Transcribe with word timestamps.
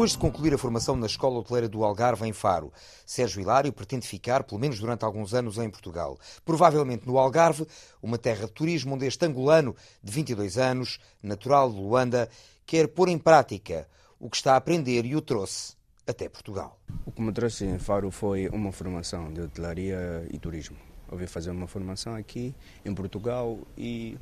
Depois 0.00 0.12
de 0.12 0.18
concluir 0.18 0.54
a 0.54 0.56
formação 0.56 0.96
na 0.96 1.04
Escola 1.04 1.40
Hoteleira 1.40 1.68
do 1.68 1.84
Algarve, 1.84 2.26
em 2.26 2.32
Faro, 2.32 2.72
Sérgio 3.04 3.42
Hilário 3.42 3.70
pretende 3.70 4.06
ficar, 4.06 4.44
pelo 4.44 4.58
menos 4.58 4.78
durante 4.78 5.04
alguns 5.04 5.34
anos, 5.34 5.58
em 5.58 5.68
Portugal. 5.68 6.18
Provavelmente 6.42 7.06
no 7.06 7.18
Algarve, 7.18 7.66
uma 8.02 8.16
terra 8.16 8.46
de 8.46 8.52
turismo 8.52 8.94
onde 8.94 9.04
este 9.04 9.26
angolano, 9.26 9.76
de 10.02 10.10
22 10.10 10.56
anos, 10.56 10.98
natural 11.22 11.70
de 11.70 11.76
Luanda, 11.76 12.30
quer 12.64 12.88
pôr 12.88 13.10
em 13.10 13.18
prática 13.18 13.86
o 14.18 14.30
que 14.30 14.36
está 14.36 14.54
a 14.54 14.56
aprender 14.56 15.04
e 15.04 15.14
o 15.14 15.20
trouxe 15.20 15.74
até 16.06 16.30
Portugal. 16.30 16.80
O 17.04 17.12
que 17.12 17.20
me 17.20 17.30
trouxe 17.30 17.66
em 17.66 17.78
Faro 17.78 18.10
foi 18.10 18.48
uma 18.48 18.72
formação 18.72 19.30
de 19.30 19.42
hotelaria 19.42 20.26
e 20.30 20.38
turismo. 20.38 20.78
Eu 21.12 21.18
vim 21.18 21.26
fazer 21.26 21.50
uma 21.50 21.66
formação 21.66 22.14
aqui 22.14 22.54
em 22.86 22.94
Portugal 22.94 23.58
e 23.76 24.16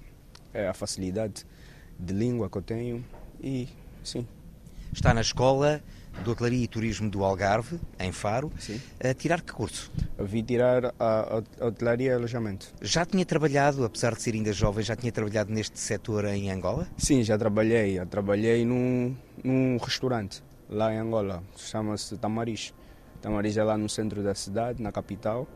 é 0.52 0.66
a 0.66 0.74
facilidade 0.74 1.46
de 1.96 2.12
língua 2.12 2.50
que 2.50 2.58
eu 2.58 2.62
tenho 2.62 3.04
e 3.40 3.68
sim. 4.02 4.26
Está 4.92 5.14
na 5.14 5.20
escola 5.20 5.82
de 6.24 6.30
Hotelaria 6.30 6.64
e 6.64 6.68
Turismo 6.68 7.08
do 7.08 7.22
Algarve, 7.22 7.78
em 7.98 8.10
Faro, 8.10 8.50
Sim. 8.58 8.80
a 9.02 9.14
tirar 9.14 9.40
que 9.40 9.52
curso? 9.52 9.90
Eu 10.16 10.26
vim 10.26 10.42
tirar 10.42 10.86
a, 10.98 11.42
a 11.60 11.66
hotelaria 11.66 12.10
e 12.10 12.14
alojamento. 12.14 12.72
Já 12.82 13.04
tinha 13.04 13.24
trabalhado, 13.24 13.84
apesar 13.84 14.14
de 14.14 14.22
ser 14.22 14.34
ainda 14.34 14.52
jovem, 14.52 14.84
já 14.84 14.96
tinha 14.96 15.12
trabalhado 15.12 15.52
neste 15.52 15.78
setor 15.78 16.24
em 16.24 16.50
Angola? 16.50 16.88
Sim, 16.96 17.22
já 17.22 17.38
trabalhei. 17.38 17.96
Já 17.96 18.06
trabalhei 18.06 18.64
num, 18.64 19.14
num 19.44 19.76
restaurante 19.76 20.42
lá 20.68 20.92
em 20.92 20.98
Angola, 20.98 21.42
chama-se 21.56 22.16
Tamariz. 22.16 22.74
Tamariz 23.20 23.56
é 23.56 23.64
lá 23.64 23.76
no 23.76 23.88
centro 23.88 24.22
da 24.22 24.34
cidade, 24.34 24.82
na 24.82 24.92
capital, 24.92 25.46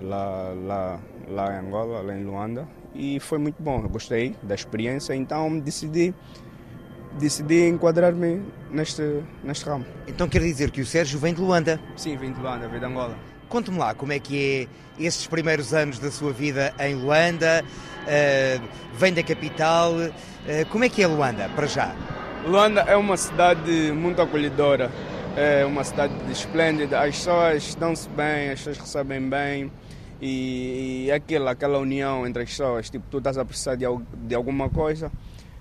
lá, 0.00 0.52
lá, 0.54 1.00
lá 1.28 1.54
em 1.54 1.66
Angola, 1.66 2.02
lá 2.02 2.16
em 2.16 2.24
Luanda. 2.24 2.68
E 2.94 3.20
foi 3.20 3.38
muito 3.38 3.62
bom, 3.62 3.82
eu 3.82 3.88
gostei 3.88 4.34
da 4.42 4.54
experiência, 4.54 5.14
então 5.14 5.58
decidi, 5.58 6.14
decidi 7.18 7.66
enquadrar-me 7.68 8.42
neste, 8.70 9.22
neste 9.42 9.64
ramo. 9.64 9.84
Então 10.06 10.28
quer 10.28 10.40
dizer 10.40 10.70
que 10.70 10.80
o 10.80 10.86
Sérgio 10.86 11.18
vem 11.18 11.34
de 11.34 11.40
Luanda. 11.40 11.80
Sim, 11.96 12.16
vim 12.16 12.32
de 12.32 12.40
Luanda, 12.40 12.68
vim 12.68 12.78
de 12.78 12.84
Angola. 12.84 13.16
Conte-me 13.48 13.78
lá 13.78 13.94
como 13.94 14.12
é 14.12 14.18
que 14.18 14.68
é 14.98 15.04
esses 15.04 15.26
primeiros 15.26 15.72
anos 15.72 15.98
da 15.98 16.10
sua 16.10 16.32
vida 16.32 16.74
em 16.80 16.94
Luanda, 16.94 17.64
eh, 18.06 18.60
vem 18.94 19.12
da 19.12 19.22
capital, 19.22 19.92
eh, 20.46 20.64
como 20.64 20.84
é 20.84 20.88
que 20.88 21.02
é 21.02 21.06
Luanda, 21.06 21.48
para 21.54 21.66
já? 21.66 21.94
Luanda 22.44 22.80
é 22.82 22.96
uma 22.96 23.16
cidade 23.16 23.92
muito 23.92 24.20
acolhedora, 24.20 24.90
é 25.36 25.64
uma 25.64 25.84
cidade 25.84 26.14
esplêndida, 26.30 27.00
as 27.00 27.16
pessoas 27.16 27.74
dão-se 27.74 28.08
bem, 28.08 28.50
as 28.50 28.60
pessoas 28.60 28.78
recebem 28.78 29.28
bem 29.28 29.70
e, 30.20 31.06
e 31.06 31.12
aquela, 31.12 31.50
aquela 31.50 31.78
união 31.78 32.26
entre 32.26 32.42
as 32.42 32.50
pessoas, 32.50 32.88
tipo, 32.88 33.04
tu 33.10 33.18
estás 33.18 33.36
a 33.36 33.44
precisar 33.44 33.74
de, 33.74 33.84
de 34.26 34.34
alguma 34.34 34.68
coisa, 34.70 35.10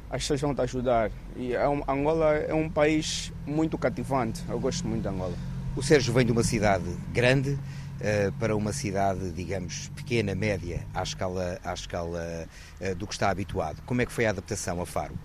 as 0.09 0.21
pessoas 0.21 0.41
vão 0.41 0.53
te 0.53 0.61
ajudar. 0.61 1.11
E 1.35 1.53
é 1.53 1.65
Angola 1.65 2.33
é 2.35 2.53
um 2.53 2.69
país 2.69 3.31
muito 3.45 3.77
cativante, 3.77 4.43
eu 4.49 4.59
gosto 4.59 4.87
muito 4.87 5.01
de 5.01 5.07
Angola. 5.07 5.35
O 5.75 5.83
Sérgio 5.83 6.13
vem 6.13 6.25
de 6.25 6.31
uma 6.31 6.43
cidade 6.43 6.85
grande 7.11 7.59
eh, 7.99 8.31
para 8.39 8.55
uma 8.55 8.73
cidade, 8.73 9.31
digamos, 9.31 9.89
pequena, 9.95 10.35
média, 10.35 10.85
à 10.93 11.01
escala, 11.03 11.59
à 11.63 11.73
escala 11.73 12.47
eh, 12.79 12.93
do 12.93 13.07
que 13.07 13.13
está 13.13 13.29
habituado. 13.29 13.81
Como 13.85 14.01
é 14.01 14.05
que 14.05 14.11
foi 14.11 14.25
a 14.25 14.31
adaptação 14.31 14.81
a 14.81 14.85
Faro? 14.85 15.17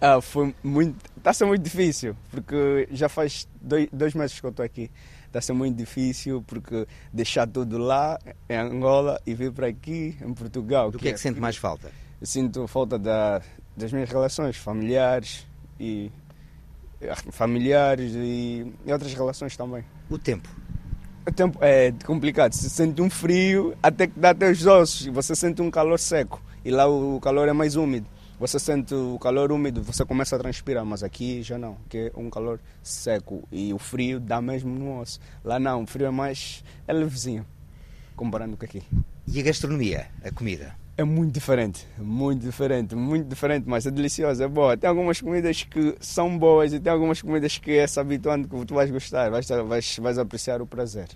Ah, 0.00 0.20
foi 0.20 0.54
muito. 0.62 0.96
Está 1.16 1.30
a 1.30 1.34
ser 1.34 1.44
muito 1.46 1.62
difícil, 1.62 2.14
porque 2.30 2.88
já 2.92 3.08
faz 3.08 3.48
dois, 3.60 3.88
dois 3.92 4.14
meses 4.14 4.38
que 4.38 4.46
eu 4.46 4.50
estou 4.50 4.64
aqui. 4.64 4.90
Está 5.26 5.40
a 5.40 5.42
ser 5.42 5.52
muito 5.52 5.76
difícil, 5.76 6.42
porque 6.46 6.86
deixar 7.12 7.46
tudo 7.46 7.76
lá, 7.78 8.18
em 8.48 8.56
Angola, 8.56 9.20
e 9.26 9.34
vir 9.34 9.50
para 9.52 9.66
aqui, 9.66 10.16
em 10.22 10.32
Portugal. 10.32 10.90
Do 10.90 10.98
que 10.98 11.08
é 11.08 11.12
que 11.12 11.20
sente 11.20 11.40
mais 11.40 11.56
falta? 11.56 11.90
Eu 12.20 12.26
sinto 12.26 12.66
falta 12.66 12.98
da, 12.98 13.40
das 13.78 13.92
minhas 13.92 14.10
relações 14.10 14.56
familiares 14.56 15.46
e. 15.78 16.10
familiares 17.30 18.12
e, 18.14 18.66
e 18.84 18.92
outras 18.92 19.14
relações 19.14 19.56
também. 19.56 19.84
O 20.10 20.18
tempo. 20.18 20.48
O 21.26 21.32
tempo 21.32 21.58
é 21.62 21.92
complicado. 22.04 22.52
Se 22.52 22.68
sente 22.68 23.00
um 23.00 23.08
frio, 23.08 23.76
até 23.82 24.06
que 24.06 24.18
dá 24.18 24.30
até 24.30 24.50
os 24.50 24.66
ossos. 24.66 25.06
Você 25.06 25.34
sente 25.34 25.62
um 25.62 25.70
calor 25.70 25.98
seco. 25.98 26.42
E 26.64 26.70
lá 26.70 26.88
o 26.88 27.20
calor 27.20 27.48
é 27.48 27.52
mais 27.52 27.76
úmido. 27.76 28.06
Você 28.40 28.58
sente 28.58 28.94
o 28.94 29.18
calor 29.18 29.50
úmido, 29.50 29.82
você 29.82 30.04
começa 30.04 30.36
a 30.36 30.38
transpirar. 30.38 30.84
Mas 30.84 31.02
aqui 31.02 31.42
já 31.42 31.58
não, 31.58 31.76
que 31.88 31.98
é 31.98 32.12
um 32.16 32.30
calor 32.30 32.60
seco. 32.82 33.46
E 33.52 33.72
o 33.74 33.78
frio 33.78 34.18
dá 34.18 34.40
mesmo 34.40 34.70
no 34.74 35.00
osso. 35.00 35.20
Lá 35.44 35.58
não, 35.58 35.82
o 35.82 35.86
frio 35.86 36.06
é 36.06 36.10
mais. 36.10 36.64
é 36.86 36.92
levezinho. 36.92 37.46
Comparando 38.16 38.56
com 38.56 38.64
aqui. 38.64 38.82
E 39.26 39.38
a 39.38 39.42
gastronomia, 39.42 40.06
a 40.24 40.30
comida? 40.32 40.74
É 41.00 41.04
muito 41.04 41.32
diferente, 41.32 41.86
muito 41.96 42.42
diferente, 42.44 42.96
muito 42.96 43.28
diferente, 43.28 43.62
mas 43.68 43.86
é 43.86 43.90
deliciosa, 43.90 44.44
é 44.44 44.48
boa. 44.48 44.76
Tem 44.76 44.90
algumas 44.90 45.20
comidas 45.20 45.62
que 45.62 45.94
são 46.00 46.36
boas 46.36 46.72
e 46.72 46.80
tem 46.80 46.92
algumas 46.92 47.22
comidas 47.22 47.56
que 47.56 47.70
é 47.78 47.86
se 47.86 48.00
habituando 48.00 48.48
que 48.48 48.66
tu 48.66 48.74
vais 48.74 48.90
gostar, 48.90 49.30
vais, 49.30 49.46
vais, 49.48 49.96
vais 49.96 50.18
apreciar 50.18 50.60
o 50.60 50.66
prazer. 50.66 51.06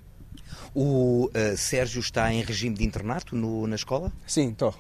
O 0.72 1.28
eh, 1.34 1.56
Sérgio 1.56 1.98
está 1.98 2.32
em 2.32 2.42
regime 2.42 2.76
de 2.76 2.84
internato 2.84 3.34
no- 3.34 3.66
na 3.66 3.74
escola? 3.74 4.12
Sim, 4.24 4.50
estou. 4.50 4.72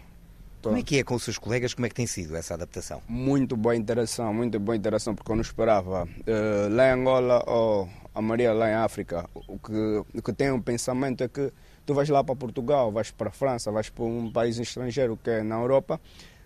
Como 0.62 0.76
é 0.76 0.82
que 0.84 0.98
é 0.98 1.02
com 1.02 1.16
os 1.16 1.24
seus 1.24 1.36
colegas? 1.36 1.74
Como 1.74 1.84
é 1.84 1.88
que 1.88 1.96
tem 1.96 2.06
sido 2.06 2.36
essa 2.36 2.54
adaptação? 2.54 3.02
Muito 3.08 3.56
boa 3.56 3.74
interação, 3.74 4.32
muito 4.32 4.60
boa 4.60 4.76
interação, 4.76 5.16
porque 5.16 5.32
eu 5.32 5.34
não 5.34 5.42
esperava. 5.42 6.08
Eh, 6.24 6.68
lá 6.70 6.86
em 6.90 6.92
Angola 6.92 7.42
ou 7.48 7.88
a 8.14 8.22
Maria 8.22 8.52
lá 8.52 8.70
em 8.70 8.74
África, 8.74 9.28
o 9.48 9.58
que, 9.58 10.04
o 10.14 10.22
que 10.22 10.32
tem 10.32 10.52
um 10.52 10.60
pensamento 10.62 11.24
é 11.24 11.28
que 11.28 11.52
tu 11.84 11.94
vais 11.94 12.08
lá 12.08 12.22
para 12.22 12.36
Portugal, 12.36 12.90
vais 12.92 13.10
para 13.10 13.28
a 13.28 13.32
França, 13.32 13.70
vais 13.70 13.90
para 13.90 14.04
um 14.04 14.30
país 14.30 14.58
estrangeiro 14.58 15.18
que 15.22 15.30
é 15.30 15.42
na 15.42 15.56
Europa, 15.56 16.00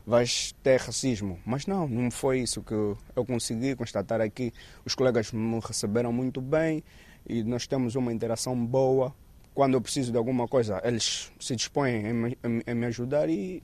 vais 0.07 0.55
ter 0.63 0.81
racismo. 0.81 1.39
Mas 1.45 1.67
não, 1.67 1.89
não 1.89 2.11
foi 2.11 2.41
isso 2.41 2.63
que 2.63 2.75
eu 2.75 3.25
consegui 3.27 3.75
constatar 3.75 4.21
aqui. 4.21 4.53
Os 4.85 4.95
colegas 4.95 5.33
me 5.33 5.61
receberam 5.61 6.13
muito 6.13 6.41
bem 6.41 6.83
e 7.29 7.43
nós 7.43 7.67
temos 7.67 7.95
uma 7.95 8.13
interação 8.13 8.57
boa. 8.65 9.15
Quando 9.55 9.75
eu 9.75 9.81
preciso 9.81 10.13
de 10.13 10.19
alguma 10.19 10.47
coisa, 10.47 10.81
eles 10.85 11.33
se 11.41 11.57
dispõem 11.57 12.07
em 12.07 12.13
me, 12.13 12.39
em 12.67 12.75
me 12.75 12.87
ajudar 12.87 13.29
e 13.29 13.63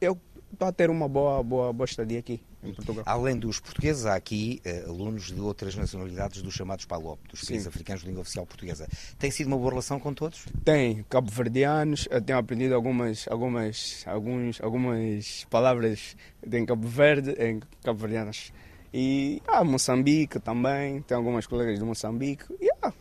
eu 0.00 0.18
a 0.62 0.72
ter 0.72 0.90
uma 0.90 1.08
boa, 1.08 1.42
boa, 1.42 1.72
boa 1.72 1.84
estadia 1.84 2.18
aqui 2.18 2.40
em 2.62 2.72
Portugal. 2.72 3.04
Além 3.06 3.36
dos 3.36 3.60
portugueses, 3.60 4.06
há 4.06 4.14
aqui 4.14 4.60
eh, 4.64 4.84
alunos 4.86 5.32
de 5.32 5.40
outras 5.40 5.74
nacionalidades 5.74 6.42
dos 6.42 6.54
chamados 6.54 6.84
PALOP, 6.84 7.18
dos 7.28 7.42
países 7.44 7.66
africanos 7.66 8.02
de 8.02 8.08
língua 8.08 8.22
oficial 8.22 8.46
portuguesa. 8.46 8.88
Tem 9.18 9.30
sido 9.30 9.48
uma 9.48 9.56
boa 9.56 9.70
relação 9.70 9.98
com 9.98 10.14
todos? 10.14 10.46
Tem 10.64 11.04
cabo-verdianos, 11.08 12.06
eu 12.10 12.20
tenho 12.20 12.38
aprendido 12.38 12.74
algumas, 12.74 13.26
algumas, 13.28 14.04
alguns, 14.06 14.60
algumas 14.60 15.46
palavras 15.50 16.16
em 16.50 16.64
Cabo 16.64 16.86
Verde, 16.86 17.32
em 17.32 17.60
cabo-verdianas. 17.82 18.52
E 18.92 19.42
ah, 19.48 19.64
Moçambique 19.64 20.38
também, 20.38 21.02
tem 21.02 21.16
algumas 21.16 21.46
colegas 21.46 21.78
de 21.78 21.84
Moçambique. 21.84 22.44
E 22.60 22.70
ah, 22.80 22.92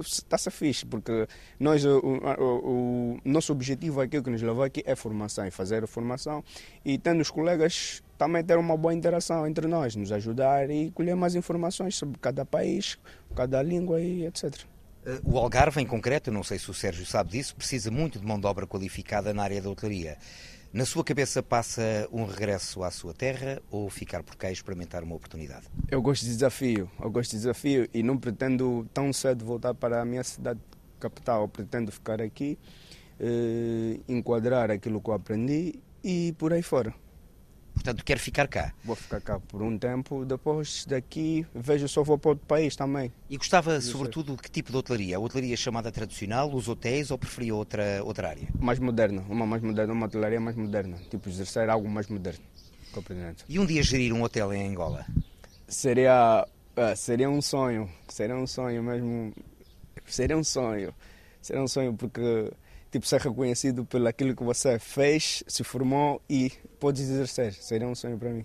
está-se 0.00 0.50
fixe, 0.50 0.86
porque 0.86 1.26
nós, 1.58 1.84
o, 1.84 1.98
o, 1.98 3.14
o 3.14 3.20
nosso 3.24 3.52
objetivo 3.52 4.00
aqui, 4.00 4.18
o 4.18 4.22
que 4.22 4.30
nos 4.30 4.42
levou 4.42 4.62
aqui 4.62 4.82
é 4.86 4.94
formação, 4.94 5.46
e 5.46 5.50
fazer 5.50 5.84
a 5.84 5.86
formação. 5.86 6.42
E 6.84 6.98
tendo 6.98 7.20
os 7.20 7.30
colegas 7.30 8.02
também 8.18 8.44
ter 8.44 8.56
uma 8.56 8.76
boa 8.76 8.94
interação 8.94 9.46
entre 9.46 9.66
nós, 9.66 9.96
nos 9.96 10.12
ajudar 10.12 10.70
e 10.70 10.90
colher 10.92 11.16
mais 11.16 11.34
informações 11.34 11.96
sobre 11.96 12.18
cada 12.18 12.44
país, 12.44 12.98
cada 13.34 13.62
língua 13.62 14.00
e 14.00 14.26
etc. 14.26 14.60
Eh, 15.04 15.20
O 15.24 15.38
Algarve, 15.38 15.80
em 15.80 15.86
concreto, 15.86 16.30
não 16.30 16.42
sei 16.42 16.58
se 16.58 16.70
o 16.70 16.74
Sérgio 16.74 17.04
sabe 17.04 17.32
disso, 17.32 17.56
precisa 17.56 17.90
muito 17.90 18.18
de 18.18 18.26
mão 18.26 18.38
de 18.38 18.46
obra 18.46 18.66
qualificada 18.66 19.34
na 19.34 19.42
área 19.42 19.60
da 19.60 19.70
hotelaria. 19.70 20.16
Na 20.72 20.86
sua 20.86 21.04
cabeça 21.04 21.42
passa 21.42 22.08
um 22.10 22.24
regresso 22.24 22.82
à 22.82 22.90
sua 22.90 23.12
terra 23.12 23.60
ou 23.70 23.90
ficar 23.90 24.22
por 24.22 24.36
cá 24.36 24.48
e 24.48 24.54
experimentar 24.54 25.04
uma 25.04 25.14
oportunidade? 25.14 25.66
Eu 25.90 26.00
gosto 26.00 26.22
de 26.22 26.30
desafio, 26.30 26.90
eu 26.98 27.10
gosto 27.10 27.32
de 27.32 27.36
desafio 27.36 27.86
e 27.92 28.02
não 28.02 28.16
pretendo 28.16 28.88
tão 28.94 29.12
cedo 29.12 29.44
voltar 29.44 29.74
para 29.74 30.00
a 30.00 30.04
minha 30.06 30.24
cidade 30.24 30.58
capital. 30.98 31.42
Eu 31.42 31.48
pretendo 31.48 31.92
ficar 31.92 32.22
aqui, 32.22 32.58
eh, 33.20 34.00
enquadrar 34.08 34.70
aquilo 34.70 34.98
que 34.98 35.10
eu 35.10 35.12
aprendi 35.12 35.74
e 36.02 36.34
por 36.38 36.54
aí 36.54 36.62
fora. 36.62 36.94
Portanto, 37.82 38.04
quer 38.04 38.18
ficar 38.18 38.46
cá. 38.46 38.72
Vou 38.84 38.94
ficar 38.94 39.20
cá 39.20 39.40
por 39.40 39.60
um 39.60 39.76
tempo, 39.76 40.24
depois 40.24 40.86
daqui 40.86 41.44
vejo 41.52 41.88
se 41.88 41.98
eu 41.98 42.04
vou 42.04 42.16
para 42.16 42.30
outro 42.30 42.46
país 42.46 42.76
também. 42.76 43.12
E 43.28 43.36
gostava, 43.36 43.80
sobretudo, 43.80 44.36
de 44.36 44.42
que 44.42 44.48
tipo 44.48 44.70
de 44.70 44.78
hotelaria? 44.78 45.16
A 45.16 45.20
hotelaria 45.20 45.56
chamada 45.56 45.90
tradicional, 45.90 46.48
os 46.54 46.68
hotéis 46.68 47.10
ou 47.10 47.18
preferia 47.18 47.52
outra, 47.52 48.00
outra 48.04 48.28
área? 48.28 48.46
Mais 48.60 48.78
moderna, 48.78 49.24
uma 49.28 49.44
mais 49.44 49.60
moderna, 49.60 49.92
uma 49.92 50.06
hotelaria 50.06 50.40
mais 50.40 50.54
moderna, 50.54 50.96
tipo 51.10 51.28
exercer 51.28 51.68
algo 51.68 51.90
mais 51.90 52.06
moderno. 52.06 52.44
Compreendendo? 52.92 53.38
E 53.48 53.58
um 53.58 53.66
dia 53.66 53.82
gerir 53.82 54.12
um 54.12 54.22
hotel 54.22 54.52
em 54.52 54.68
Angola? 54.68 55.04
Seria, 55.66 56.46
ah, 56.76 56.94
seria 56.94 57.28
um 57.28 57.42
sonho, 57.42 57.90
seria 58.06 58.36
um 58.36 58.46
sonho 58.46 58.80
mesmo, 58.80 59.34
seria 60.06 60.36
um 60.38 60.44
sonho, 60.44 60.94
seria 61.40 61.60
um 61.60 61.66
sonho 61.66 61.94
porque 61.94 62.52
tipo 62.92 63.06
ser 63.06 63.22
reconhecido 63.22 63.86
pelo 63.86 64.06
aquilo 64.06 64.36
que 64.36 64.44
você 64.44 64.78
fez, 64.78 65.42
se 65.48 65.64
formou 65.64 66.20
e 66.28 66.52
pode 66.78 67.00
exercer, 67.00 67.54
seria 67.54 67.88
um 67.88 67.94
sonho 67.94 68.18
para 68.18 68.28
mim. 68.28 68.44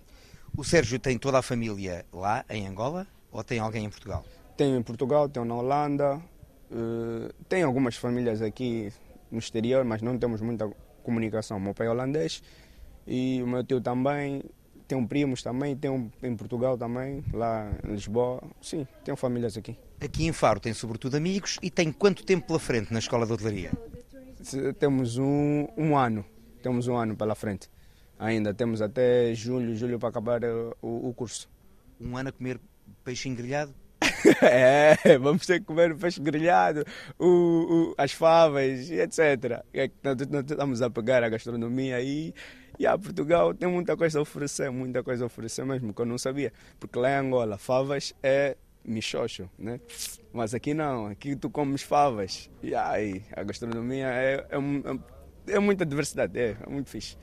O 0.56 0.64
Sérgio 0.64 0.98
tem 0.98 1.18
toda 1.18 1.38
a 1.38 1.42
família 1.42 2.06
lá, 2.12 2.46
em 2.50 2.66
Angola, 2.66 3.06
ou 3.30 3.44
tem 3.44 3.60
alguém 3.60 3.84
em 3.84 3.90
Portugal? 3.90 4.24
Tenho 4.56 4.78
em 4.78 4.82
Portugal, 4.82 5.28
tenho 5.28 5.46
na 5.46 5.54
Holanda, 5.54 6.22
eh, 6.72 7.32
tenho 7.50 7.68
algumas 7.68 7.98
famílias 7.98 8.42
aqui 8.42 8.92
no 9.30 9.38
exterior, 9.38 9.84
mas 9.84 10.02
não 10.02 10.18
temos 10.18 10.40
muita 10.40 10.72
comunicação. 11.04 11.58
O 11.58 11.60
meu 11.60 11.74
pai 11.74 11.88
é 11.88 11.90
holandês 11.90 12.42
e 13.06 13.42
o 13.44 13.48
meu 13.48 13.64
tio 13.66 13.82
também. 13.82 14.42
tenho 14.88 15.06
primos 15.06 15.44
também, 15.44 15.76
tenho 15.76 16.10
em 16.24 16.36
Portugal 16.38 16.78
também, 16.78 17.22
lá 17.34 17.70
em 17.86 17.92
Lisboa. 17.92 18.42
Sim, 18.62 18.88
tenho 19.04 19.18
famílias 19.18 19.58
aqui. 19.58 19.78
Aqui 20.00 20.26
em 20.26 20.32
Faro 20.32 20.62
tem 20.62 20.74
sobretudo 20.74 21.18
amigos 21.18 21.60
e 21.62 21.70
tem 21.70 21.92
quanto 21.92 22.24
tempo 22.24 22.48
pela 22.48 22.60
frente 22.60 22.94
na 22.94 23.00
escola 23.00 23.26
de 23.26 23.34
hotelaria? 23.34 23.72
Temos 24.80 25.18
um, 25.18 25.68
um 25.78 25.98
ano, 25.98 26.26
temos 26.62 26.88
um 26.88 26.96
ano 26.96 27.16
pela 27.16 27.36
frente. 27.36 27.70
Ainda 28.20 28.54
temos 28.54 28.82
até 28.82 29.34
julho, 29.34 29.76
julho 29.76 30.00
para 30.00 30.10
acabar 30.10 30.42
o, 30.82 31.10
o 31.10 31.14
curso. 31.14 31.50
Um 32.00 32.18
ano 32.18 32.30
a 32.30 32.32
comer 32.32 32.60
peixe 33.04 33.30
grelhado? 33.30 33.74
é, 34.42 35.18
vamos 35.18 35.46
ter 35.46 35.60
que 35.60 35.66
comer 35.66 35.96
peixe 35.96 36.20
grelhado, 36.20 36.84
o, 37.20 37.26
o, 37.28 37.96
as 37.98 38.12
favas, 38.12 38.90
etc. 38.90 39.64
É 39.74 39.90
nós 40.04 40.18
estamos 40.20 40.82
a 40.82 40.90
pegar 40.90 41.24
a 41.24 41.30
gastronomia 41.30 41.96
aí. 41.96 42.34
E 42.80 42.86
a 42.86 42.98
Portugal 42.98 43.54
tem 43.54 43.68
muita 43.68 43.98
coisa 43.98 44.20
a 44.20 44.22
oferecer, 44.22 44.70
muita 44.70 45.02
coisa 45.04 45.26
a 45.26 45.28
oferecer 45.28 45.66
mesmo, 45.66 45.94
que 45.94 46.02
eu 46.02 46.06
não 46.06 46.18
sabia. 46.18 46.54
Porque 46.80 46.98
lá 47.00 47.10
em 47.12 47.16
Angola, 47.16 47.58
favas 47.58 48.14
é 48.22 48.56
michocho, 48.88 49.50
né? 49.60 49.80
Mas 50.34 50.54
aqui 50.54 50.74
não, 50.74 51.08
aqui 51.08 51.36
tu 51.36 51.50
comes 51.50 51.84
favas. 51.84 52.50
E 52.64 52.74
aí, 52.74 53.24
a 53.36 53.44
gastronomia 53.44 54.08
é, 54.08 54.48
é, 54.50 55.56
é, 55.56 55.60
muita 55.60 55.86
diversidade, 55.86 56.40
é, 56.40 56.58
é 56.66 56.70
muito 56.70 56.90
fixe. 56.90 57.18